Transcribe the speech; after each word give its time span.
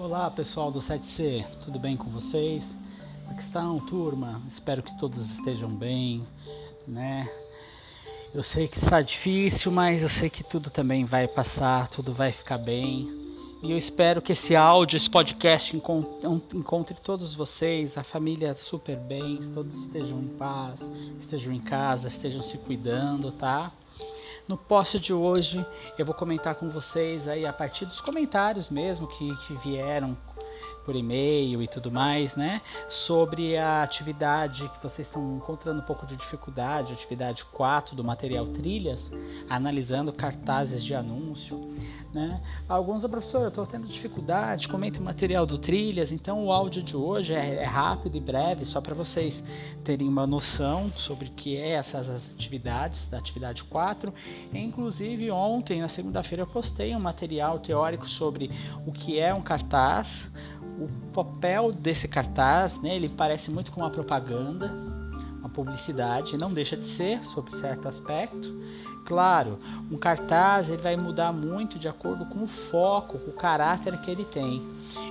Olá 0.00 0.30
pessoal 0.30 0.72
do 0.72 0.80
7C, 0.80 1.44
tudo 1.62 1.78
bem 1.78 1.94
com 1.94 2.08
vocês? 2.08 2.64
Como 3.26 3.38
é 3.38 3.42
estão, 3.42 3.78
turma? 3.80 4.40
Espero 4.50 4.82
que 4.82 4.98
todos 4.98 5.30
estejam 5.30 5.68
bem, 5.68 6.26
né? 6.88 7.30
Eu 8.32 8.42
sei 8.42 8.66
que 8.66 8.78
está 8.78 9.02
difícil, 9.02 9.70
mas 9.70 10.00
eu 10.02 10.08
sei 10.08 10.30
que 10.30 10.42
tudo 10.42 10.70
também 10.70 11.04
vai 11.04 11.28
passar, 11.28 11.90
tudo 11.90 12.14
vai 12.14 12.32
ficar 12.32 12.56
bem. 12.56 13.10
E 13.62 13.70
eu 13.70 13.76
espero 13.76 14.22
que 14.22 14.32
esse 14.32 14.56
áudio, 14.56 14.96
esse 14.96 15.10
podcast 15.10 15.76
encontre 15.76 16.96
todos 17.02 17.34
vocês, 17.34 17.98
a 17.98 18.02
família 18.02 18.54
super 18.54 18.96
bem, 18.96 19.38
todos 19.52 19.80
estejam 19.80 20.18
em 20.18 20.28
paz, 20.28 20.80
estejam 21.20 21.52
em 21.52 21.60
casa, 21.60 22.08
estejam 22.08 22.42
se 22.42 22.56
cuidando, 22.56 23.32
tá? 23.32 23.70
No 24.50 24.56
post 24.56 24.98
de 24.98 25.12
hoje 25.12 25.64
eu 25.96 26.04
vou 26.04 26.12
comentar 26.12 26.56
com 26.56 26.68
vocês 26.68 27.28
aí 27.28 27.46
a 27.46 27.52
partir 27.52 27.86
dos 27.86 28.00
comentários 28.00 28.68
mesmo 28.68 29.06
que, 29.06 29.36
que 29.46 29.54
vieram 29.58 30.18
por 30.90 30.96
e-mail 30.96 31.62
e 31.62 31.68
tudo 31.68 31.88
mais, 31.88 32.34
né? 32.34 32.60
Sobre 32.88 33.56
a 33.56 33.84
atividade 33.84 34.68
que 34.70 34.82
vocês 34.82 35.06
estão 35.06 35.36
encontrando 35.36 35.78
um 35.78 35.84
pouco 35.84 36.04
de 36.04 36.16
dificuldade, 36.16 36.92
atividade 36.92 37.44
4 37.44 37.94
do 37.94 38.02
material 38.02 38.44
Trilhas, 38.48 39.08
analisando 39.48 40.12
cartazes 40.12 40.82
de 40.82 40.92
anúncio, 40.92 41.60
né? 42.12 42.40
Alguns, 42.68 43.06
professor, 43.06 43.42
eu 43.42 43.48
estou 43.50 43.64
tendo 43.64 43.86
dificuldade, 43.86 44.66
comenta 44.66 44.98
o 44.98 45.02
material 45.02 45.46
do 45.46 45.58
Trilhas, 45.58 46.10
então 46.10 46.44
o 46.44 46.50
áudio 46.50 46.82
de 46.82 46.96
hoje 46.96 47.32
é, 47.32 47.62
é 47.62 47.64
rápido 47.64 48.16
e 48.16 48.20
breve, 48.20 48.64
só 48.64 48.80
para 48.80 48.92
vocês 48.92 49.40
terem 49.84 50.08
uma 50.08 50.26
noção 50.26 50.92
sobre 50.96 51.28
o 51.28 51.30
que 51.30 51.56
é 51.56 51.70
essas 51.70 52.08
atividades, 52.32 53.04
da 53.04 53.18
atividade 53.18 53.62
4. 53.62 54.12
inclusive, 54.52 55.30
ontem, 55.30 55.80
na 55.80 55.88
segunda-feira, 55.88 56.42
eu 56.42 56.48
postei 56.48 56.96
um 56.96 57.00
material 57.00 57.60
teórico 57.60 58.08
sobre 58.08 58.50
o 58.84 58.90
que 58.90 59.20
é 59.20 59.32
um 59.32 59.40
cartaz, 59.40 60.28
o 60.80 60.88
papel 61.12 61.72
desse 61.72 62.08
cartaz, 62.08 62.80
né, 62.80 62.96
ele 62.96 63.08
parece 63.08 63.50
muito 63.50 63.70
com 63.70 63.80
uma 63.80 63.90
propaganda, 63.90 64.72
uma 65.38 65.48
publicidade, 65.48 66.38
não 66.40 66.52
deixa 66.52 66.76
de 66.76 66.86
ser, 66.86 67.22
sob 67.26 67.54
certo 67.58 67.86
aspecto. 67.86 68.58
Claro, 69.04 69.58
um 69.90 69.98
cartaz 69.98 70.68
ele 70.68 70.80
vai 70.80 70.96
mudar 70.96 71.32
muito 71.32 71.78
de 71.78 71.88
acordo 71.88 72.24
com 72.26 72.44
o 72.44 72.46
foco, 72.46 73.18
com 73.18 73.30
o 73.30 73.34
caráter 73.34 74.00
que 74.00 74.10
ele 74.10 74.24
tem. 74.24 74.62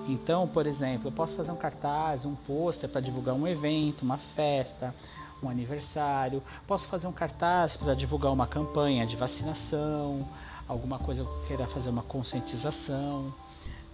Então, 0.08 0.48
por 0.48 0.66
exemplo, 0.66 1.08
eu 1.08 1.12
posso 1.12 1.36
fazer 1.36 1.52
um 1.52 1.56
cartaz, 1.56 2.26
um 2.26 2.36
pôster 2.36 2.90
para 2.90 3.02
divulgar 3.02 3.36
um 3.36 3.48
evento, 3.48 4.04
uma 4.04 4.18
festa, 4.36 4.96
um 5.44 5.50
aniversário. 5.50 6.42
Posso 6.66 6.88
fazer 6.88 7.08
um 7.08 7.12
cartaz 7.12 7.76
para 7.76 7.94
divulgar 7.94 8.32
uma 8.32 8.48
campanha 8.48 9.06
de 9.06 9.16
vacinação, 9.16 10.28
alguma 10.68 10.98
coisa 11.00 11.24
que 11.24 11.30
eu 11.30 11.48
queira 11.48 11.68
fazer 11.68 11.90
uma 11.90 12.04
conscientização. 12.04 13.34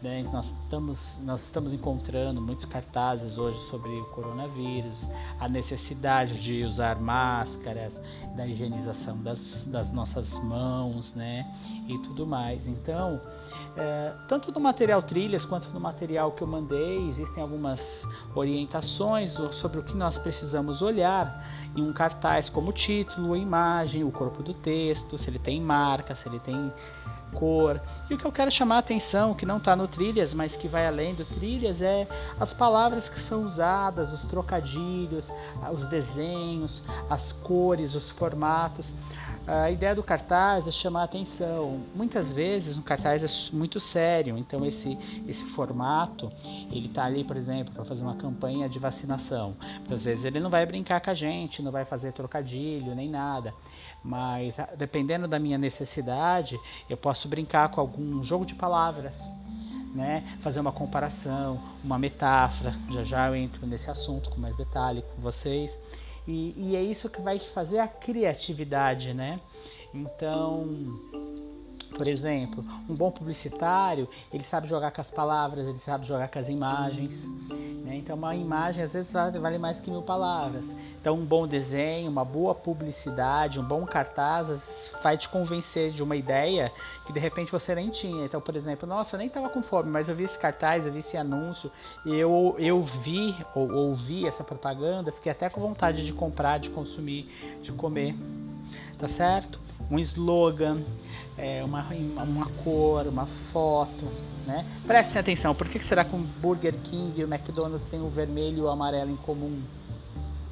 Né? 0.05 0.23
Nós, 0.31 0.45
estamos, 0.45 1.19
nós 1.23 1.43
estamos 1.43 1.73
encontrando 1.73 2.39
muitos 2.39 2.65
cartazes 2.65 3.39
hoje 3.39 3.59
sobre 3.71 3.89
o 3.89 4.05
coronavírus, 4.11 5.03
a 5.39 5.49
necessidade 5.49 6.39
de 6.39 6.63
usar 6.63 6.99
máscaras, 7.01 7.99
da 8.35 8.45
higienização 8.45 9.17
das, 9.23 9.63
das 9.63 9.91
nossas 9.91 10.37
mãos 10.41 11.11
né? 11.15 11.43
e 11.87 11.97
tudo 12.03 12.27
mais. 12.27 12.67
Então, 12.67 13.19
é, 13.77 14.13
tanto 14.27 14.51
no 14.51 14.59
material 14.59 15.01
trilhas 15.01 15.43
quanto 15.43 15.69
no 15.69 15.79
material 15.79 16.31
que 16.31 16.41
eu 16.41 16.47
mandei, 16.47 17.07
existem 17.09 17.43
algumas 17.43 17.81
orientações 18.33 19.33
sobre 19.51 19.79
o 19.79 19.83
que 19.83 19.95
nós 19.95 20.17
precisamos 20.17 20.81
olhar 20.81 21.45
em 21.75 21.81
um 21.81 21.91
cartaz, 21.91 22.47
como 22.47 22.71
título, 22.71 23.33
a 23.33 23.37
imagem, 23.37 24.03
o 24.03 24.11
corpo 24.11 24.41
do 24.41 24.53
texto, 24.53 25.17
se 25.17 25.29
ele 25.29 25.39
tem 25.39 25.59
marca, 25.59 26.15
se 26.15 26.27
ele 26.27 26.39
tem 26.39 26.71
cor. 27.33 27.81
E 28.09 28.13
o 28.13 28.17
que 28.17 28.25
eu 28.25 28.31
quero 28.31 28.49
chamar 28.49 28.77
a 28.77 28.79
atenção, 28.79 29.33
que 29.33 29.45
não 29.45 29.57
está 29.57 29.75
no 29.75 29.87
trilhas, 29.87 30.33
mas 30.33 30.55
que 30.55 30.67
vai 30.67 30.87
além 30.87 31.13
do 31.13 31.25
trilhas, 31.25 31.81
é 31.81 32.07
as 32.39 32.53
palavras 32.53 33.09
que 33.09 33.19
são 33.19 33.43
usadas, 33.43 34.11
os 34.13 34.23
trocadilhos, 34.23 35.29
os 35.73 35.85
desenhos, 35.89 36.81
as 37.09 37.33
cores, 37.33 37.93
os 37.93 38.09
formatos. 38.09 38.85
A 39.47 39.69
ideia 39.69 39.93
do 39.93 40.01
cartaz 40.01 40.67
é 40.67 40.71
chamar 40.71 41.01
a 41.01 41.03
atenção. 41.03 41.81
Muitas 41.93 42.31
vezes 42.31 42.77
um 42.77 42.81
cartaz 42.81 43.23
é 43.23 43.55
muito 43.55 43.79
sério, 43.79 44.39
então 44.39 44.65
esse, 44.65 44.97
esse 45.27 45.43
formato, 45.51 46.31
ele 46.71 46.87
está 46.87 47.05
ali, 47.05 47.23
por 47.23 47.37
exemplo, 47.37 47.71
para 47.71 47.85
fazer 47.85 48.01
uma 48.01 48.15
campanha 48.15 48.67
de 48.67 48.79
vacinação. 48.79 49.55
Muitas 49.77 50.03
vezes 50.03 50.25
ele 50.25 50.39
não 50.39 50.49
vai 50.49 50.65
brincar 50.65 50.99
com 50.99 51.11
a 51.11 51.13
gente, 51.13 51.61
não 51.61 51.71
vai 51.71 51.85
fazer 51.85 52.11
trocadilho 52.11 52.95
nem 52.95 53.07
nada. 53.07 53.53
Mas 54.03 54.57
dependendo 54.77 55.27
da 55.27 55.37
minha 55.37 55.59
necessidade, 55.59 56.59
eu 56.89 56.97
posso 56.97 57.27
brincar 57.27 57.69
com 57.69 57.79
algum 57.79 58.23
jogo 58.23 58.45
de 58.45 58.55
palavras. 58.55 59.15
Né? 59.93 60.37
fazer 60.41 60.59
uma 60.59 60.73
comparação, 60.73 61.57
uma 61.81 61.97
metáfora. 61.97 62.75
Já 62.91 63.03
já 63.05 63.27
eu 63.29 63.35
entro 63.35 63.65
nesse 63.65 63.89
assunto 63.89 64.29
com 64.29 64.41
mais 64.41 64.53
detalhe 64.57 65.01
com 65.01 65.21
vocês. 65.21 65.71
E, 66.27 66.53
e 66.57 66.75
é 66.75 66.81
isso 66.81 67.09
que 67.09 67.21
vai 67.21 67.39
fazer 67.39 67.79
a 67.79 67.87
criatividade, 67.87 69.13
né? 69.13 69.39
Então, 69.93 70.65
por 71.97 72.07
exemplo, 72.07 72.61
um 72.89 72.93
bom 72.93 73.09
publicitário, 73.11 74.07
ele 74.33 74.43
sabe 74.43 74.67
jogar 74.67 74.91
com 74.91 75.01
as 75.01 75.09
palavras, 75.09 75.67
ele 75.67 75.77
sabe 75.77 76.05
jogar 76.05 76.27
com 76.27 76.39
as 76.39 76.49
imagens. 76.49 77.27
Né? 77.85 77.95
Então, 77.97 78.15
uma 78.15 78.35
imagem 78.35 78.83
às 78.83 78.93
vezes 78.93 79.11
vale 79.11 79.57
mais 79.57 79.79
que 79.79 79.89
mil 79.89 80.01
palavras. 80.01 80.65
Então, 81.05 81.13
um 81.13 81.23
bom 81.23 81.45
desenho, 81.45 82.09
uma 82.09 82.25
boa 82.25 82.55
publicidade, 82.55 83.59
um 83.59 83.63
bom 83.63 83.85
cartaz 83.85 84.47
vai 85.03 85.15
te 85.15 85.29
convencer 85.29 85.91
de 85.91 86.01
uma 86.01 86.15
ideia 86.15 86.71
que 87.05 87.13
de 87.13 87.19
repente 87.19 87.51
você 87.51 87.75
nem 87.75 87.91
tinha. 87.91 88.25
Então, 88.25 88.41
por 88.41 88.55
exemplo, 88.55 88.89
nossa, 88.89 89.15
eu 89.15 89.19
nem 89.19 89.27
estava 89.27 89.47
com 89.47 89.61
fome, 89.61 89.87
mas 89.87 90.09
eu 90.09 90.15
vi 90.15 90.23
esse 90.23 90.35
cartaz, 90.35 90.83
eu 90.83 90.91
vi 90.91 91.01
esse 91.01 91.15
anúncio, 91.15 91.71
eu, 92.07 92.55
eu 92.57 92.81
vi 92.81 93.35
ou 93.53 93.71
ouvi 93.71 94.25
essa 94.25 94.43
propaganda, 94.43 95.11
fiquei 95.11 95.31
até 95.31 95.47
com 95.47 95.61
vontade 95.61 96.03
de 96.03 96.11
comprar, 96.11 96.57
de 96.57 96.71
consumir, 96.71 97.59
de 97.61 97.71
comer. 97.71 98.15
Tá 98.97 99.07
certo? 99.07 99.59
Um 99.91 99.99
slogan 99.99 100.81
é, 101.37 101.63
uma, 101.63 101.87
uma 102.23 102.49
cor, 102.63 103.05
uma 103.05 103.27
foto, 103.53 104.07
né? 104.47 104.65
Prestem 104.87 105.19
atenção, 105.19 105.53
por 105.53 105.69
que 105.69 105.77
será 105.85 106.03
que 106.03 106.15
o 106.15 106.17
Burger 106.17 106.73
King 106.83 107.21
e 107.21 107.23
o 107.23 107.31
McDonald's 107.31 107.87
têm 107.89 108.01
o 108.01 108.09
vermelho 108.09 108.57
e 108.57 108.61
o 108.61 108.69
amarelo 108.69 109.11
em 109.11 109.17
comum? 109.17 109.61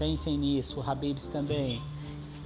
Pensem 0.04 0.38
nisso, 0.38 0.82
o 0.82 0.84
Habib's 0.84 1.30
também. 1.30 1.82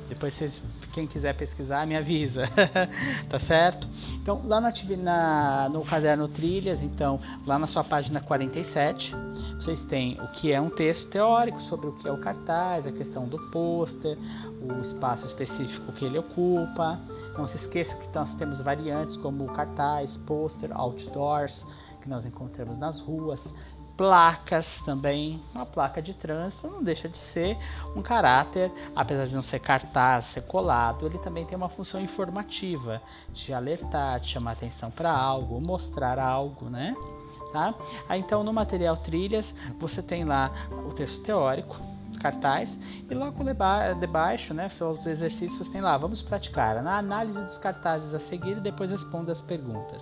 Depois 0.07 0.35
vocês, 0.35 0.61
quem 0.93 1.07
quiser 1.07 1.35
pesquisar, 1.35 1.87
me 1.87 1.97
avisa, 1.97 2.41
tá 3.27 3.39
certo? 3.39 3.87
Então, 4.21 4.43
lá 4.45 4.61
no, 4.61 4.69
na, 4.97 5.67
no 5.67 5.83
caderno 5.83 6.27
Trilhas, 6.27 6.83
então, 6.83 7.19
lá 7.47 7.57
na 7.57 7.65
sua 7.65 7.83
página 7.83 8.21
47, 8.21 9.11
vocês 9.55 9.83
têm 9.85 10.21
o 10.21 10.27
que 10.33 10.51
é 10.51 10.61
um 10.61 10.69
texto 10.69 11.09
teórico 11.09 11.59
sobre 11.63 11.87
o 11.87 11.93
que 11.93 12.07
é 12.07 12.11
o 12.11 12.19
cartaz, 12.19 12.85
a 12.85 12.91
questão 12.91 13.27
do 13.27 13.39
pôster, 13.49 14.19
o 14.61 14.79
espaço 14.79 15.25
específico 15.25 15.91
que 15.93 16.05
ele 16.05 16.19
ocupa. 16.19 16.99
Não 17.35 17.47
se 17.47 17.55
esqueça 17.55 17.95
que 17.95 18.07
nós 18.13 18.35
temos 18.35 18.61
variantes 18.61 19.17
como 19.17 19.47
cartaz, 19.47 20.15
pôster, 20.15 20.69
outdoors, 20.71 21.65
que 22.03 22.07
nós 22.07 22.23
encontramos 22.23 22.77
nas 22.77 22.99
ruas, 22.99 23.51
placas 23.97 24.79
também. 24.81 25.41
Uma 25.53 25.65
placa 25.65 26.01
de 26.01 26.13
trânsito 26.13 26.67
não 26.67 26.83
deixa 26.83 27.09
de 27.09 27.17
ser 27.17 27.57
um 27.95 28.01
caráter, 28.01 28.71
apesar 28.95 29.25
de 29.25 29.35
não 29.35 29.41
ser 29.41 29.59
cartaz, 29.59 30.25
ser 30.25 30.43
colado, 30.43 31.07
ele 31.07 31.17
também 31.17 31.45
tem 31.45 31.57
uma 31.57 31.67
função 31.67 31.99
informativa, 31.99 33.01
de 33.33 33.51
alertar, 33.53 34.19
de 34.19 34.29
chamar 34.29 34.51
atenção 34.51 34.91
para 34.91 35.11
algo, 35.11 35.61
mostrar 35.65 36.19
algo, 36.19 36.69
né? 36.69 36.95
Tá? 37.51 37.73
Então, 38.11 38.43
no 38.43 38.53
material 38.53 38.97
trilhas, 38.97 39.53
você 39.79 40.01
tem 40.01 40.23
lá 40.23 40.51
o 40.87 40.93
texto 40.93 41.21
teórico, 41.23 41.77
cartaz 42.17 42.69
e 43.09 43.13
logo 43.13 43.43
debaixo, 43.99 44.53
né, 44.53 44.69
os 44.79 45.05
exercícios 45.05 45.67
tem 45.69 45.81
lá, 45.81 45.97
vamos 45.97 46.21
praticar 46.21 46.81
na 46.83 46.97
análise 46.97 47.41
dos 47.41 47.57
cartazes 47.57 48.13
a 48.13 48.19
seguir 48.19 48.59
depois 48.59 48.91
responda 48.91 49.31
as 49.31 49.41
perguntas. 49.41 50.01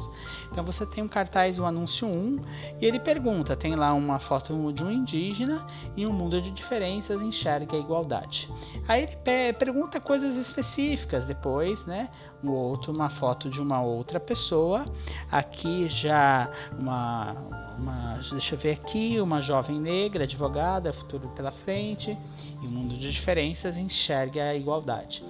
Então 0.52 0.64
você 0.64 0.86
tem 0.86 1.04
um 1.04 1.08
cartaz, 1.08 1.60
o 1.60 1.66
anúncio 1.66 2.08
1, 2.08 2.40
e 2.82 2.86
ele 2.86 3.00
pergunta, 3.00 3.56
tem 3.56 3.76
lá 3.76 3.94
uma 3.94 4.20
foto 4.20 4.74
de 4.74 4.84
um 4.84 4.92
indígena 4.92 5.66
e 5.96 6.06
um 6.08 6.14
mundo 6.14 6.42
de 6.42 6.52
diferenças 6.52 7.22
enxerga 7.22 7.76
a 7.76 7.80
igualdade. 7.80 8.50
Aí 8.88 9.04
ele 9.04 9.54
pergunta 9.54 10.00
coisas 10.00 10.36
específicas 10.36 11.26
depois, 11.26 11.86
né, 11.86 12.10
o 12.48 12.54
outro 12.54 12.94
uma 12.94 13.10
foto 13.10 13.50
de 13.50 13.62
uma 13.62 13.82
outra 13.82 14.20
pessoa, 14.20 14.86
aqui 15.32 15.88
já 15.88 16.50
uma, 16.78 17.36
uma 17.78 18.20
deixa 18.32 18.56
eu 18.56 18.60
ver 18.60 18.74
aqui, 18.74 19.20
uma 19.20 19.42
jovem 19.42 19.80
negra, 19.80 20.24
advogada, 20.24 20.94
futuro 20.94 21.30
pela 21.30 21.52
frente, 21.52 22.18
e 22.62 22.66
um 22.66 22.70
mundo 22.70 22.98
de 22.98 23.12
diferenças 23.12 23.78
enxerga 23.78 24.50
a 24.50 24.56
igualdade. 24.56 25.24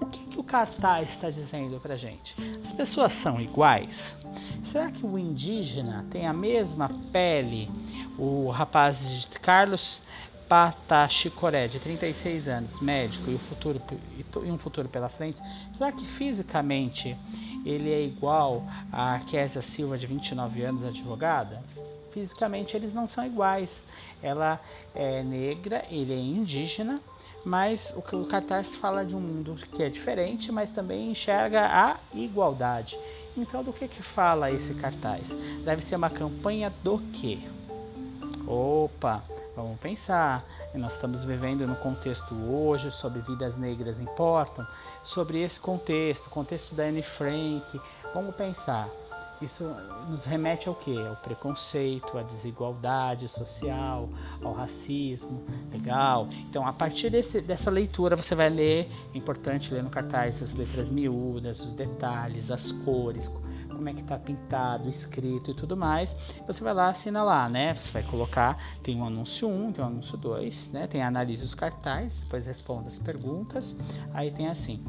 O 0.00 0.06
que, 0.06 0.18
que 0.26 0.40
o 0.40 0.42
cartaz 0.42 1.10
está 1.10 1.28
dizendo 1.28 1.78
para 1.78 1.96
gente? 1.96 2.34
As 2.62 2.72
pessoas 2.72 3.12
são 3.12 3.38
iguais? 3.38 4.16
Será 4.72 4.90
que 4.90 5.04
o 5.04 5.18
indígena 5.18 6.06
tem 6.10 6.26
a 6.26 6.32
mesma 6.32 6.90
pele? 7.12 7.70
O 8.18 8.48
rapaz 8.48 9.06
de 9.08 9.28
Carlos 10.50 10.74
Patachicoré, 10.80 11.68
de 11.68 11.78
36 11.78 12.48
anos, 12.48 12.80
médico 12.80 13.30
e, 13.30 13.38
futuro, 13.38 13.80
e 14.18 14.50
um 14.50 14.58
futuro 14.58 14.88
pela 14.88 15.08
frente, 15.08 15.40
será 15.78 15.92
que 15.92 16.04
fisicamente 16.04 17.16
ele 17.64 17.92
é 17.92 18.02
igual 18.02 18.64
a 18.92 19.20
Késia 19.20 19.62
Silva, 19.62 19.96
de 19.96 20.08
29 20.08 20.62
anos, 20.62 20.84
advogada? 20.84 21.62
fisicamente 22.12 22.76
eles 22.76 22.92
não 22.92 23.08
são 23.08 23.24
iguais. 23.24 23.70
Ela 24.20 24.60
é 24.92 25.22
negra, 25.22 25.84
ele 25.88 26.12
é 26.12 26.18
indígena, 26.18 27.00
mas 27.44 27.94
o, 27.94 28.16
o 28.16 28.26
cartaz 28.26 28.74
fala 28.74 29.04
de 29.04 29.14
um 29.14 29.20
mundo 29.20 29.54
que 29.54 29.80
é 29.84 29.88
diferente, 29.88 30.50
mas 30.50 30.72
também 30.72 31.12
enxerga 31.12 31.64
a 31.64 31.98
igualdade. 32.12 32.98
Então, 33.36 33.62
do 33.62 33.72
que 33.72 33.86
que 33.86 34.02
fala 34.02 34.50
esse 34.50 34.74
cartaz? 34.74 35.28
Deve 35.64 35.82
ser 35.82 35.94
uma 35.94 36.10
campanha 36.10 36.72
do 36.82 36.98
quê? 37.12 37.38
Opa, 38.48 39.22
vamos 39.54 39.78
pensar. 39.78 40.44
Nós 40.74 40.92
estamos 40.94 41.24
vivendo 41.24 41.66
no 41.66 41.76
contexto 41.76 42.34
hoje 42.34 42.90
sobre 42.90 43.20
vidas 43.20 43.56
negras 43.56 44.00
importam, 44.00 44.66
sobre 45.02 45.42
esse 45.42 45.58
contexto, 45.58 46.28
contexto 46.30 46.74
da 46.74 46.84
Anne 46.84 47.02
Frank. 47.02 47.80
Vamos 48.14 48.34
pensar. 48.34 48.88
Isso 49.40 49.64
nos 50.10 50.22
remete 50.26 50.68
ao 50.68 50.74
que? 50.74 50.94
Ao 50.98 51.16
preconceito, 51.16 52.18
à 52.18 52.22
desigualdade 52.22 53.26
social, 53.26 54.08
ao 54.44 54.52
racismo. 54.52 55.42
Legal? 55.72 56.28
Então, 56.30 56.66
a 56.66 56.72
partir 56.74 57.08
desse, 57.08 57.40
dessa 57.40 57.70
leitura, 57.70 58.14
você 58.14 58.34
vai 58.34 58.50
ler, 58.50 58.90
é 59.14 59.16
importante 59.16 59.72
ler 59.72 59.82
no 59.82 59.88
cartaz 59.88 60.42
as 60.42 60.52
letras 60.52 60.90
miúdas, 60.90 61.58
os 61.58 61.72
detalhes, 61.72 62.50
as 62.50 62.70
cores, 62.70 63.30
como 63.80 63.88
é 63.88 63.94
que 63.94 64.02
está 64.02 64.18
pintado, 64.18 64.90
escrito 64.90 65.52
e 65.52 65.54
tudo 65.54 65.74
mais. 65.74 66.14
Você 66.46 66.62
vai 66.62 66.74
lá, 66.74 66.90
assina 66.90 67.22
lá, 67.22 67.48
né? 67.48 67.74
Você 67.74 67.90
vai 67.90 68.02
colocar, 68.02 68.58
tem 68.82 69.00
um 69.00 69.06
anúncio 69.06 69.48
1, 69.48 69.72
tem 69.72 69.82
um 69.82 69.86
anúncio 69.88 70.18
2, 70.18 70.68
né? 70.68 70.86
Tem 70.86 71.02
analise 71.02 71.42
os 71.42 71.54
cartazes, 71.54 72.20
depois 72.20 72.44
responda 72.44 72.88
as 72.88 72.98
perguntas. 72.98 73.74
Aí 74.12 74.30
tem 74.32 74.48
assim, 74.48 74.84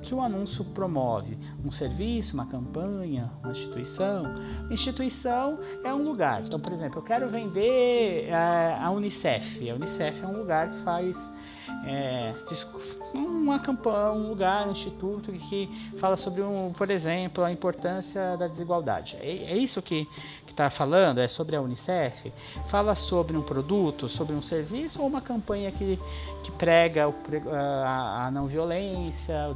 que 0.00 0.14
o 0.14 0.20
anúncio 0.20 0.64
promove? 0.64 1.36
Um 1.64 1.72
serviço, 1.72 2.34
uma 2.34 2.46
campanha, 2.46 3.32
uma 3.42 3.50
instituição? 3.50 4.22
Instituição 4.70 5.58
é 5.82 5.92
um 5.92 6.04
lugar. 6.04 6.42
Então, 6.46 6.60
por 6.60 6.72
exemplo, 6.72 7.00
eu 7.00 7.02
quero 7.02 7.28
vender 7.28 8.32
a, 8.32 8.86
a 8.86 8.90
Unicef. 8.92 9.68
A 9.68 9.74
Unicef 9.74 10.22
é 10.22 10.26
um 10.26 10.38
lugar 10.38 10.70
que 10.70 10.78
faz 10.82 11.32
é, 11.86 12.34
uma 13.12 13.58
campanha, 13.58 14.12
um 14.12 14.28
lugar, 14.28 14.66
um 14.66 14.72
instituto 14.72 15.30
que 15.32 15.68
fala 15.98 16.16
sobre, 16.16 16.42
um, 16.42 16.72
por 16.72 16.90
exemplo, 16.90 17.44
a 17.44 17.52
importância 17.52 18.36
da 18.36 18.46
desigualdade. 18.48 19.16
É, 19.20 19.52
é 19.52 19.56
isso 19.56 19.82
que 19.82 20.08
está 20.54 20.70
falando? 20.70 21.18
É 21.18 21.28
sobre 21.28 21.56
a 21.56 21.60
Unicef? 21.60 22.32
Fala 22.68 22.94
sobre 22.94 23.36
um 23.36 23.42
produto, 23.42 24.08
sobre 24.08 24.34
um 24.34 24.42
serviço 24.42 25.00
ou 25.00 25.06
uma 25.06 25.20
campanha 25.20 25.70
que, 25.70 25.98
que 26.42 26.50
prega 26.52 27.08
o, 27.08 27.14
a, 27.52 28.26
a, 28.26 28.30
não 28.30 28.46
violência, 28.46 29.54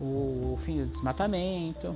o, 0.00 0.04
o 0.04 0.58
fim 0.64 0.82
do 0.82 0.86
desmatamento? 0.86 1.94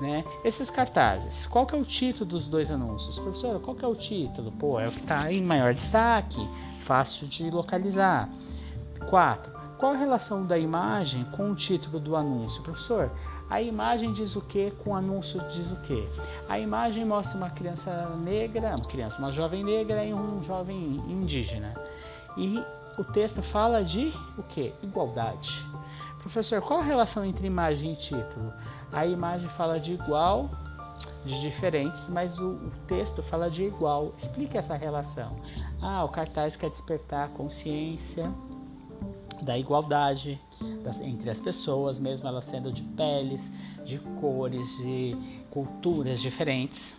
Né? 0.00 0.24
Esses 0.44 0.70
cartazes, 0.70 1.46
qual 1.46 1.66
que 1.66 1.74
é 1.74 1.78
o 1.78 1.84
título 1.84 2.24
dos 2.24 2.46
dois 2.46 2.70
anúncios? 2.70 3.18
Professor, 3.18 3.58
qual 3.60 3.74
que 3.74 3.84
é 3.84 3.88
o 3.88 3.96
título? 3.96 4.52
Pô, 4.52 4.78
é 4.78 4.86
o 4.86 4.92
que 4.92 5.00
está 5.00 5.32
em 5.32 5.42
maior 5.42 5.74
destaque, 5.74 6.38
fácil 6.84 7.26
de 7.26 7.50
localizar. 7.50 8.28
4. 9.06 9.58
Qual 9.78 9.92
a 9.92 9.96
relação 9.96 10.44
da 10.44 10.58
imagem 10.58 11.24
com 11.26 11.52
o 11.52 11.54
título 11.54 12.00
do 12.00 12.16
anúncio? 12.16 12.62
Professor, 12.62 13.10
a 13.48 13.62
imagem 13.62 14.12
diz 14.12 14.34
o 14.34 14.40
que 14.40 14.72
com 14.82 14.90
o 14.90 14.94
anúncio 14.94 15.40
diz 15.52 15.70
o 15.70 15.76
que? 15.76 16.06
A 16.48 16.58
imagem 16.58 17.04
mostra 17.04 17.36
uma 17.36 17.48
criança 17.48 18.10
negra, 18.22 18.70
uma 18.70 18.88
criança, 18.88 19.18
uma 19.18 19.32
jovem 19.32 19.62
negra 19.62 20.04
e 20.04 20.12
um 20.12 20.42
jovem 20.42 20.76
indígena. 21.08 21.74
E 22.36 22.62
o 22.98 23.04
texto 23.04 23.40
fala 23.40 23.84
de 23.84 24.12
o 24.36 24.42
que? 24.42 24.74
Igualdade. 24.82 25.48
Professor, 26.20 26.60
qual 26.60 26.80
a 26.80 26.82
relação 26.82 27.24
entre 27.24 27.46
imagem 27.46 27.92
e 27.92 27.96
título? 27.96 28.52
A 28.92 29.06
imagem 29.06 29.48
fala 29.50 29.78
de 29.78 29.92
igual, 29.92 30.50
de 31.24 31.40
diferentes, 31.40 32.08
mas 32.08 32.38
o, 32.38 32.50
o 32.50 32.72
texto 32.88 33.22
fala 33.22 33.48
de 33.48 33.62
igual. 33.62 34.12
Explique 34.18 34.58
essa 34.58 34.74
relação. 34.74 35.36
Ah, 35.80 36.04
o 36.04 36.08
cartaz 36.08 36.56
quer 36.56 36.68
despertar 36.68 37.28
consciência 37.30 38.30
da 39.42 39.58
igualdade 39.58 40.40
das, 40.82 41.00
entre 41.00 41.30
as 41.30 41.38
pessoas, 41.38 41.98
mesmo 41.98 42.28
elas 42.28 42.44
sendo 42.44 42.72
de 42.72 42.82
peles, 42.82 43.42
de 43.84 43.98
cores, 44.20 44.68
de 44.78 45.16
culturas 45.50 46.20
diferentes. 46.20 46.96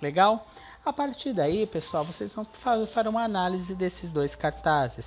Legal? 0.00 0.46
A 0.84 0.92
partir 0.92 1.34
daí, 1.34 1.66
pessoal, 1.66 2.04
vocês 2.04 2.34
vão 2.34 2.44
fazer 2.44 3.08
uma 3.08 3.22
análise 3.22 3.74
desses 3.74 4.10
dois 4.10 4.34
cartazes. 4.34 5.06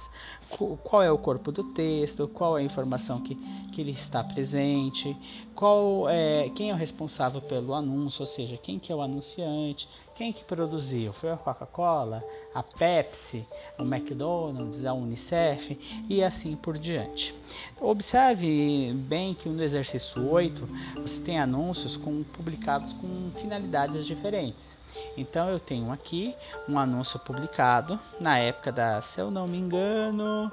Qual 0.83 1.01
é 1.01 1.11
o 1.11 1.17
corpo 1.17 1.51
do 1.51 1.63
texto, 1.63 2.27
qual 2.27 2.57
é 2.57 2.61
a 2.61 2.63
informação 2.63 3.21
que, 3.21 3.35
que 3.73 3.81
ele 3.81 3.91
está 3.91 4.23
presente, 4.23 5.17
qual 5.55 6.07
é, 6.09 6.49
quem 6.49 6.69
é 6.69 6.73
o 6.73 6.77
responsável 6.77 7.41
pelo 7.41 7.73
anúncio, 7.73 8.21
ou 8.21 8.27
seja, 8.27 8.57
quem 8.57 8.77
que 8.77 8.91
é 8.91 8.95
o 8.95 9.01
anunciante, 9.01 9.87
quem 10.15 10.31
que 10.31 10.43
produziu? 10.43 11.13
Foi 11.13 11.31
a 11.31 11.37
Coca-Cola, 11.37 12.23
a 12.53 12.61
Pepsi, 12.61 13.43
o 13.79 13.83
McDonald's, 13.83 14.85
a 14.85 14.93
Unicef 14.93 16.05
e 16.07 16.23
assim 16.23 16.55
por 16.55 16.77
diante. 16.77 17.33
Observe 17.79 18.93
bem 18.93 19.33
que 19.33 19.49
no 19.49 19.63
exercício 19.63 20.29
8 20.29 20.67
você 21.01 21.19
tem 21.21 21.39
anúncios 21.39 21.97
com, 21.97 22.23
publicados 22.23 22.93
com 22.93 23.31
finalidades 23.41 24.05
diferentes. 24.05 24.80
Então 25.17 25.49
eu 25.49 25.59
tenho 25.59 25.91
aqui 25.91 26.35
um 26.67 26.79
anúncio 26.79 27.19
publicado 27.19 27.99
na 28.19 28.37
época 28.37 28.71
da, 28.71 29.01
se 29.01 29.19
eu 29.19 29.29
não 29.29 29.47
me 29.47 29.57
engano, 29.57 30.51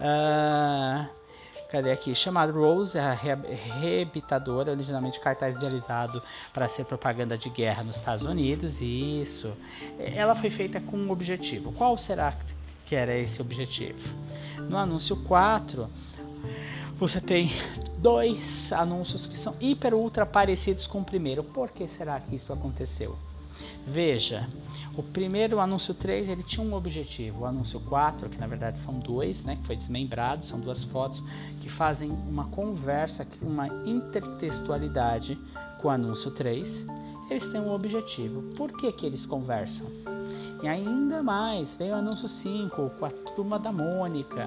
uh, 0.00 1.08
cadê 1.70 1.90
aqui? 1.90 2.14
Chamado 2.14 2.52
Rose, 2.52 2.98
a 2.98 3.12
reabitadora, 3.12 4.70
originalmente 4.70 5.18
cartaz 5.18 5.56
idealizado 5.56 6.22
para 6.52 6.68
ser 6.68 6.84
propaganda 6.84 7.36
de 7.36 7.48
guerra 7.48 7.82
nos 7.82 7.96
Estados 7.96 8.24
Unidos. 8.24 8.80
Isso. 8.80 9.52
Ela 9.98 10.34
foi 10.34 10.50
feita 10.50 10.80
com 10.80 10.96
um 10.96 11.10
objetivo. 11.10 11.72
Qual 11.72 11.96
será 11.98 12.34
que 12.86 12.94
era 12.94 13.16
esse 13.16 13.40
objetivo? 13.40 14.08
No 14.68 14.76
anúncio 14.78 15.16
4, 15.24 15.88
você 16.96 17.20
tem 17.20 17.50
dois 17.98 18.72
anúncios 18.72 19.28
que 19.28 19.36
são 19.36 19.56
hiper 19.60 19.94
ultra 19.94 20.24
parecidos 20.24 20.86
com 20.86 21.00
o 21.00 21.04
primeiro. 21.04 21.42
Por 21.42 21.70
que 21.70 21.88
será 21.88 22.20
que 22.20 22.36
isso 22.36 22.52
aconteceu? 22.52 23.16
Veja, 23.86 24.48
o 24.96 25.02
primeiro, 25.02 25.56
o 25.56 25.60
anúncio 25.60 25.92
3, 25.92 26.28
ele 26.28 26.42
tinha 26.42 26.64
um 26.64 26.74
objetivo. 26.74 27.40
O 27.40 27.46
anúncio 27.46 27.80
4, 27.80 28.28
que 28.28 28.38
na 28.38 28.46
verdade 28.46 28.78
são 28.80 28.98
dois, 28.98 29.42
né, 29.42 29.56
que 29.56 29.66
foi 29.66 29.76
desmembrado, 29.76 30.44
são 30.44 30.60
duas 30.60 30.84
fotos 30.84 31.22
que 31.60 31.68
fazem 31.68 32.10
uma 32.10 32.44
conversa, 32.46 33.26
uma 33.42 33.66
intertextualidade 33.84 35.38
com 35.80 35.88
o 35.88 35.90
anúncio 35.90 36.30
3. 36.30 36.68
Eles 37.30 37.48
têm 37.48 37.60
um 37.60 37.72
objetivo. 37.72 38.42
Por 38.54 38.72
que, 38.72 38.92
que 38.92 39.04
eles 39.04 39.26
conversam? 39.26 39.86
E 40.62 40.68
ainda 40.68 41.22
mais, 41.22 41.74
veio 41.74 41.92
o 41.92 41.98
anúncio 41.98 42.28
5 42.28 42.90
com 42.98 43.04
a 43.04 43.10
turma 43.10 43.58
da 43.58 43.72
Mônica. 43.72 44.46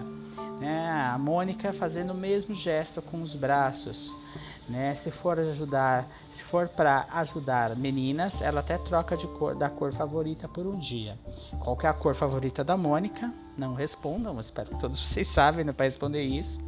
Né? 0.59 0.89
A 0.89 1.17
Mônica 1.17 1.73
fazendo 1.73 2.11
o 2.11 2.17
mesmo 2.17 2.55
gesto 2.55 3.01
com 3.01 3.21
os 3.21 3.35
braços. 3.35 4.11
Né? 4.67 4.93
Se 4.95 5.09
for 5.09 5.39
ajudar, 5.39 6.07
se 6.33 6.43
for 6.43 6.67
para 6.67 7.07
ajudar 7.13 7.75
meninas, 7.75 8.41
ela 8.41 8.59
até 8.59 8.77
troca 8.77 9.15
de 9.15 9.25
cor 9.27 9.55
da 9.55 9.69
cor 9.69 9.93
favorita 9.93 10.47
por 10.47 10.67
um 10.67 10.77
dia. 10.77 11.17
Qual 11.63 11.77
é 11.81 11.87
a 11.87 11.93
cor 11.93 12.15
favorita 12.15 12.63
da 12.63 12.75
Mônica? 12.75 13.31
Não 13.57 13.73
respondam, 13.73 14.37
espero 14.39 14.69
que 14.71 14.79
todos 14.79 14.99
vocês 15.07 15.27
sabem 15.27 15.63
né, 15.63 15.71
para 15.71 15.85
responder 15.85 16.21
isso. 16.21 16.59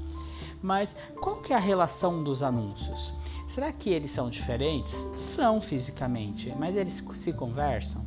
Mas 0.61 0.95
qual 1.21 1.37
que 1.37 1.53
é 1.53 1.55
a 1.55 1.59
relação 1.59 2.23
dos 2.23 2.41
anúncios? 2.41 3.13
Será 3.49 3.71
que 3.73 3.89
eles 3.89 4.11
são 4.11 4.29
diferentes? 4.29 4.93
São 5.35 5.59
fisicamente, 5.59 6.53
mas 6.57 6.75
eles 6.75 7.03
se 7.15 7.33
conversam? 7.33 8.01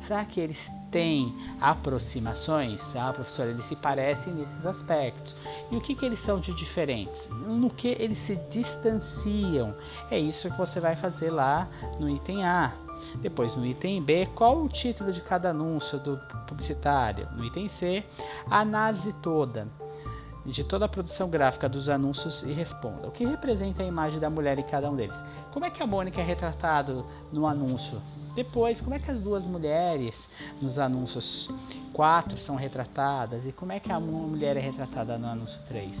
Será 0.00 0.24
que 0.24 0.40
eles 0.40 0.70
têm 0.90 1.34
aproximações? 1.60 2.82
Ah, 2.96 3.12
professor, 3.12 3.46
eles 3.46 3.64
se 3.66 3.76
parecem 3.76 4.32
nesses 4.32 4.66
aspectos. 4.66 5.34
E 5.70 5.76
o 5.76 5.80
que, 5.80 5.94
que 5.94 6.04
eles 6.04 6.20
são 6.20 6.40
de 6.40 6.52
diferentes? 6.52 7.28
No 7.28 7.70
que 7.70 7.88
eles 7.88 8.18
se 8.18 8.36
distanciam? 8.50 9.74
É 10.10 10.18
isso 10.18 10.50
que 10.50 10.56
você 10.56 10.80
vai 10.80 10.96
fazer 10.96 11.30
lá 11.30 11.68
no 11.98 12.08
item 12.08 12.44
A. 12.44 12.72
Depois, 13.16 13.54
no 13.54 13.64
item 13.64 14.02
B, 14.02 14.26
qual 14.34 14.62
o 14.62 14.68
título 14.68 15.12
de 15.12 15.20
cada 15.20 15.50
anúncio 15.50 15.98
do 15.98 16.18
publicitário? 16.46 17.28
No 17.32 17.44
item 17.44 17.68
C, 17.68 18.04
a 18.50 18.60
análise 18.60 19.12
toda 19.22 19.68
de 20.52 20.64
toda 20.64 20.86
a 20.86 20.88
produção 20.88 21.28
gráfica 21.28 21.68
dos 21.68 21.88
anúncios 21.88 22.42
e 22.42 22.52
responda. 22.52 23.08
O 23.08 23.10
que 23.10 23.24
representa 23.24 23.82
a 23.82 23.86
imagem 23.86 24.18
da 24.18 24.30
mulher 24.30 24.58
em 24.58 24.62
cada 24.62 24.90
um 24.90 24.96
deles? 24.96 25.16
Como 25.52 25.64
é 25.64 25.70
que 25.70 25.82
a 25.82 25.86
Mônica 25.86 26.20
é 26.20 26.24
retratada 26.24 27.04
no 27.32 27.46
anúncio 27.46 28.00
depois, 28.34 28.80
como 28.80 28.94
é 28.94 28.98
que 28.98 29.10
as 29.10 29.20
duas 29.20 29.44
mulheres 29.44 30.28
nos 30.60 30.78
anúncios 30.78 31.48
4 31.92 32.38
são 32.38 32.56
retratadas 32.56 33.44
e 33.46 33.52
como 33.52 33.72
é 33.72 33.80
que 33.80 33.90
a 33.90 33.98
mulher 33.98 34.56
é 34.56 34.60
retratada 34.60 35.18
no 35.18 35.26
anúncio 35.26 35.60
3? 35.68 35.96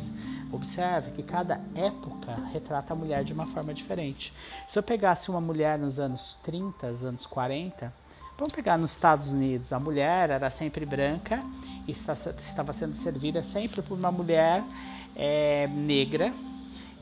Observe 0.52 1.10
que 1.12 1.22
cada 1.22 1.60
época 1.74 2.34
retrata 2.52 2.92
a 2.92 2.96
mulher 2.96 3.24
de 3.24 3.32
uma 3.32 3.46
forma 3.48 3.74
diferente. 3.74 4.32
Se 4.66 4.78
eu 4.78 4.82
pegasse 4.82 5.30
uma 5.30 5.40
mulher 5.40 5.78
nos 5.78 5.98
anos 5.98 6.38
30, 6.44 6.86
anos 6.86 7.26
40, 7.26 7.92
vamos 8.36 8.52
pegar 8.52 8.78
nos 8.78 8.92
Estados 8.92 9.28
Unidos, 9.28 9.72
a 9.72 9.80
mulher 9.80 10.30
era 10.30 10.50
sempre 10.50 10.86
branca 10.86 11.42
e 11.86 11.92
estava 11.92 12.72
sendo 12.72 12.96
servida 12.96 13.42
sempre 13.42 13.82
por 13.82 13.98
uma 13.98 14.12
mulher 14.12 14.62
é, 15.16 15.66
negra 15.66 16.32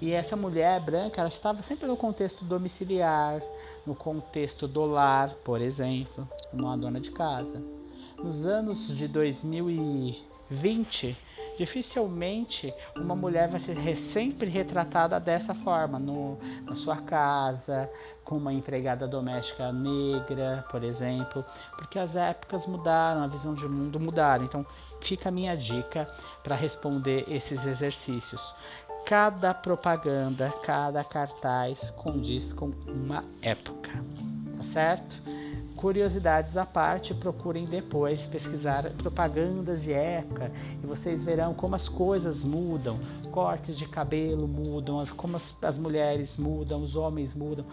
E 0.00 0.12
essa 0.12 0.37
mulher 0.37 0.81
branca, 0.81 1.21
ela 1.21 1.29
estava 1.29 1.62
sempre 1.62 1.87
no 1.87 1.97
contexto 1.97 2.45
domiciliar, 2.45 3.41
no 3.87 3.95
contexto 3.95 4.69
do 4.69 4.85
lar, 4.85 5.31
por 5.45 5.61
exemplo, 5.61 6.29
uma 6.53 6.76
dona 6.76 7.00
de 7.00 7.11
casa. 7.11 7.62
Nos 8.23 8.47
anos 8.47 8.95
de 8.95 9.09
2020, 9.09 11.17
dificilmente 11.59 12.73
uma 12.99 13.17
mulher 13.17 13.49
vai 13.49 13.61
ser 13.61 13.97
sempre 13.97 14.50
retratada 14.50 15.19
dessa 15.19 15.55
forma, 15.55 15.99
no, 15.99 16.38
na 16.65 16.76
sua 16.76 16.99
casa, 16.99 17.91
com 18.25 18.37
uma 18.37 18.53
empregada 18.53 19.07
doméstica 19.07 19.73
negra, 19.73 20.65
por 20.71 20.83
exemplo, 20.83 21.45
porque 21.76 21.99
as 21.99 22.17
épocas 22.17 22.67
mudaram, 22.67 23.23
a 23.23 23.29
visão 23.29 23.55
de 23.55 23.67
mundo 23.67 24.00
mudaram. 24.00 24.45
Então, 24.45 24.67
fica 25.00 25.29
a 25.29 25.33
minha 25.33 25.57
dica 25.57 26.09
para 26.43 26.57
responder 26.57 27.25
esses 27.29 27.65
exercícios. 27.65 28.55
Cada 29.06 29.54
propaganda, 29.54 30.52
cada 30.64 31.04
cartaz 31.04 31.90
condiz 31.90 32.52
com 32.52 32.72
uma 32.88 33.22
época, 33.40 33.92
tá 34.58 34.64
certo? 34.72 35.22
Curiosidades 35.76 36.56
à 36.56 36.66
parte, 36.66 37.14
procurem 37.14 37.66
depois 37.66 38.26
pesquisar 38.26 38.90
propagandas 38.94 39.80
de 39.80 39.92
época 39.92 40.50
e 40.82 40.84
vocês 40.84 41.22
verão 41.22 41.54
como 41.54 41.76
as 41.76 41.88
coisas 41.88 42.42
mudam, 42.42 42.98
cortes 43.30 43.78
de 43.78 43.86
cabelo 43.86 44.48
mudam, 44.48 45.04
como 45.16 45.36
as, 45.36 45.54
as 45.62 45.78
mulheres 45.78 46.36
mudam, 46.36 46.82
os 46.82 46.96
homens 46.96 47.32
mudam, 47.32 47.64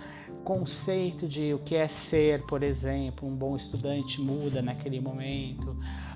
conceito 0.43 1.27
de 1.27 1.51
o 1.51 1.57
que 1.57 1.73
é 1.73 1.87
ser, 1.87 2.43
por 2.45 2.61
exemplo, 2.61 3.27
um 3.27 3.35
bom 3.35 3.55
estudante 3.55 4.21
muda 4.21 4.61
naquele 4.61 5.01
momento, 5.01 5.71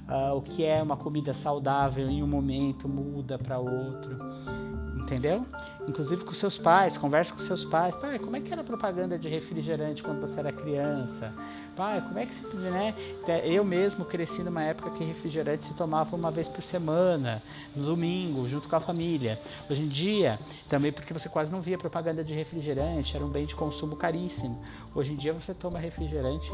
uh, 0.07 0.35
o 0.35 0.43
que 0.43 0.63
é 0.63 0.79
uma 0.83 0.95
comida 0.95 1.33
saudável 1.33 2.07
em 2.07 2.21
um 2.21 2.27
momento 2.27 2.87
muda 2.87 3.39
para 3.39 3.57
outro 3.57 4.66
entendeu? 5.07 5.45
Inclusive 5.87 6.25
com 6.25 6.33
seus 6.33 6.57
pais, 6.57 6.97
converse 6.97 7.31
com 7.31 7.39
seus 7.39 7.63
pais. 7.63 7.95
Pai, 7.95 8.19
como 8.19 8.35
é 8.35 8.41
que 8.41 8.51
era 8.51 8.61
a 8.61 8.65
propaganda 8.65 9.17
de 9.17 9.29
refrigerante 9.29 10.03
quando 10.03 10.19
você 10.19 10.37
era 10.39 10.51
criança? 10.51 11.33
Pai, 11.77 12.01
como 12.01 12.17
é 12.17 12.25
que 12.25 12.33
se, 12.33 12.43
né? 12.55 12.95
Eu 13.43 13.63
mesmo 13.63 14.03
cresci 14.03 14.41
numa 14.41 14.63
época 14.63 14.89
que 14.89 15.03
refrigerante 15.03 15.63
se 15.63 15.75
tomava 15.75 16.15
uma 16.15 16.31
vez 16.31 16.47
por 16.47 16.63
semana, 16.63 17.43
no 17.75 17.85
domingo, 17.85 18.49
junto 18.49 18.67
com 18.67 18.75
a 18.75 18.79
família. 18.79 19.39
Hoje 19.69 19.83
em 19.83 19.87
dia, 19.87 20.39
também 20.67 20.91
porque 20.91 21.13
você 21.13 21.29
quase 21.29 21.51
não 21.51 21.61
via 21.61 21.77
propaganda 21.77 22.23
de 22.23 22.33
refrigerante, 22.33 23.15
era 23.15 23.23
um 23.23 23.29
bem 23.29 23.45
de 23.45 23.53
consumo 23.53 23.95
caríssimo. 23.95 24.59
Hoje 24.95 25.13
em 25.13 25.15
dia 25.15 25.31
você 25.33 25.53
toma 25.53 25.77
refrigerante 25.77 26.49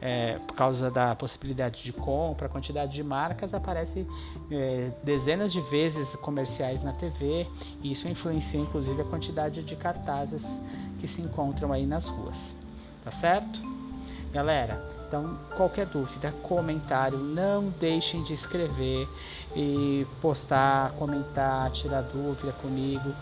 é, 0.00 0.40
por 0.44 0.56
causa 0.56 0.90
da 0.90 1.14
possibilidade 1.14 1.84
de 1.84 1.92
compra, 1.92 2.48
quantidade 2.48 2.92
de 2.92 3.02
marcas, 3.04 3.54
aparece 3.54 4.04
é, 4.50 4.90
dezenas 5.04 5.52
de 5.52 5.60
vezes 5.60 6.16
comerciais 6.16 6.82
na 6.82 6.92
TV 6.92 7.46
e 7.80 7.92
isso 7.92 8.08
influencia 8.08 8.58
inclusive 8.58 9.00
a 9.00 9.04
quantidade 9.04 9.62
de 9.62 9.76
cartazes 9.76 10.42
que 10.98 11.06
se 11.06 11.22
encontram 11.22 11.72
aí 11.72 11.86
nas 11.86 12.06
ruas. 12.08 12.52
Tá 13.04 13.12
certo? 13.12 13.77
Galera, 14.32 14.82
então 15.06 15.38
qualquer 15.56 15.86
dúvida, 15.86 16.32
comentário, 16.42 17.18
não 17.18 17.70
deixem 17.70 18.22
de 18.22 18.34
escrever 18.34 19.08
e 19.56 20.06
postar, 20.20 20.92
comentar, 20.92 21.70
tirar 21.72 22.02
dúvida 22.02 22.52
comigo, 22.52 23.14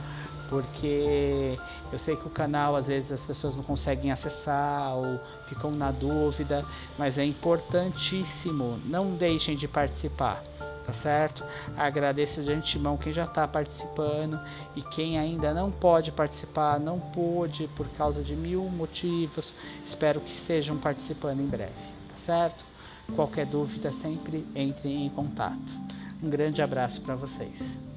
porque 0.48 1.56
eu 1.92 1.98
sei 2.00 2.16
que 2.16 2.26
o 2.26 2.30
canal 2.30 2.74
às 2.74 2.86
vezes 2.86 3.12
as 3.12 3.24
pessoas 3.24 3.56
não 3.56 3.62
conseguem 3.62 4.10
acessar 4.10 4.96
ou 4.96 5.20
ficam 5.48 5.70
na 5.70 5.92
dúvida, 5.92 6.64
mas 6.98 7.18
é 7.18 7.24
importantíssimo, 7.24 8.80
não 8.84 9.10
deixem 9.12 9.56
de 9.56 9.68
participar 9.68 10.42
tá 10.86 10.92
certo? 10.92 11.44
Agradeço 11.76 12.42
de 12.42 12.52
antemão 12.52 12.96
quem 12.96 13.12
já 13.12 13.24
está 13.24 13.46
participando 13.48 14.38
e 14.76 14.82
quem 14.82 15.18
ainda 15.18 15.52
não 15.52 15.70
pode 15.70 16.12
participar, 16.12 16.78
não 16.78 17.00
pôde 17.00 17.68
por 17.76 17.88
causa 17.90 18.22
de 18.22 18.36
mil 18.36 18.62
motivos. 18.62 19.52
Espero 19.84 20.20
que 20.20 20.30
estejam 20.30 20.78
participando 20.78 21.40
em 21.40 21.46
breve, 21.46 21.72
tá 21.72 22.18
certo? 22.24 22.64
Qualquer 23.14 23.46
dúvida, 23.46 23.92
sempre 24.00 24.46
entre 24.54 24.88
em 24.88 25.08
contato. 25.10 25.74
Um 26.22 26.30
grande 26.30 26.62
abraço 26.62 27.00
para 27.00 27.16
vocês. 27.16 27.95